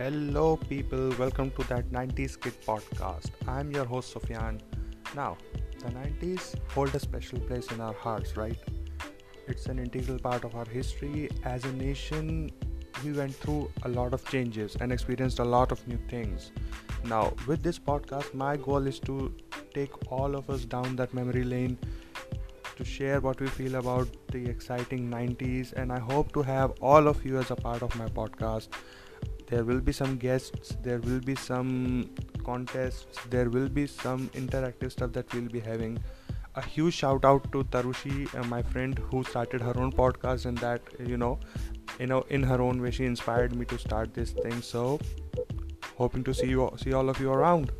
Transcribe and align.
Hello, 0.00 0.56
people, 0.56 1.12
welcome 1.18 1.50
to 1.58 1.62
that 1.64 1.90
90s 1.92 2.40
Kid 2.40 2.54
podcast. 2.66 3.32
I'm 3.46 3.70
your 3.70 3.84
host, 3.84 4.12
Sufyan. 4.12 4.58
Now, 5.14 5.36
the 5.78 5.90
90s 5.90 6.54
hold 6.70 6.94
a 6.94 6.98
special 6.98 7.38
place 7.38 7.70
in 7.70 7.82
our 7.82 7.92
hearts, 7.92 8.34
right? 8.34 8.56
It's 9.46 9.66
an 9.66 9.78
integral 9.78 10.18
part 10.18 10.44
of 10.44 10.54
our 10.54 10.64
history. 10.64 11.28
As 11.44 11.66
a 11.66 11.72
nation, 11.72 12.50
we 13.04 13.12
went 13.12 13.34
through 13.34 13.70
a 13.82 13.90
lot 13.90 14.14
of 14.14 14.24
changes 14.30 14.74
and 14.80 14.90
experienced 14.90 15.38
a 15.38 15.44
lot 15.44 15.70
of 15.70 15.86
new 15.86 15.98
things. 16.08 16.50
Now, 17.04 17.34
with 17.46 17.62
this 17.62 17.78
podcast, 17.78 18.32
my 18.32 18.56
goal 18.56 18.86
is 18.86 19.00
to 19.00 19.30
take 19.74 20.10
all 20.10 20.34
of 20.34 20.48
us 20.48 20.64
down 20.64 20.96
that 20.96 21.12
memory 21.12 21.44
lane 21.44 21.78
to 22.76 22.86
share 22.86 23.20
what 23.20 23.38
we 23.38 23.48
feel 23.48 23.74
about 23.74 24.08
the 24.28 24.46
exciting 24.48 25.10
90s, 25.10 25.74
and 25.74 25.92
I 25.92 25.98
hope 25.98 26.32
to 26.32 26.40
have 26.40 26.72
all 26.80 27.06
of 27.06 27.22
you 27.22 27.36
as 27.38 27.50
a 27.50 27.56
part 27.56 27.82
of 27.82 27.94
my 27.96 28.06
podcast 28.06 28.68
there 29.50 29.64
will 29.64 29.80
be 29.80 29.92
some 29.92 30.16
guests 30.16 30.76
there 30.82 30.98
will 31.00 31.20
be 31.20 31.34
some 31.34 32.08
contests 32.44 33.18
there 33.30 33.50
will 33.50 33.68
be 33.68 33.86
some 33.86 34.28
interactive 34.42 34.92
stuff 34.92 35.12
that 35.12 35.32
we'll 35.34 35.48
be 35.48 35.60
having. 35.60 35.98
A 36.56 36.62
huge 36.62 36.94
shout 36.94 37.24
out 37.24 37.44
to 37.52 37.62
tarushi 37.64 38.14
uh, 38.34 38.42
my 38.44 38.60
friend 38.60 38.98
who 39.10 39.22
started 39.24 39.60
her 39.60 39.76
own 39.78 39.92
podcast 39.92 40.46
and 40.46 40.58
that 40.58 40.82
you 40.98 41.16
know 41.16 41.38
you 41.98 42.06
know 42.06 42.24
in 42.28 42.42
her 42.42 42.60
own 42.60 42.82
way 42.82 42.90
she 42.90 43.04
inspired 43.04 43.54
me 43.54 43.64
to 43.66 43.78
start 43.78 44.14
this 44.14 44.32
thing. 44.32 44.60
So 44.60 44.98
hoping 45.96 46.24
to 46.24 46.34
see 46.34 46.48
you 46.48 46.70
see 46.82 46.92
all 46.92 47.08
of 47.08 47.20
you 47.20 47.32
around 47.32 47.70